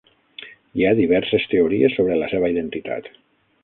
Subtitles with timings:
[0.79, 3.17] Hi ha diverses teories sobre la seva identitat.